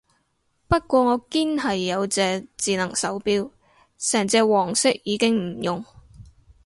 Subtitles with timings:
[0.67, 3.51] 不過我堅係有隻智能手錶，
[3.99, 5.85] 成隻黃色已經唔用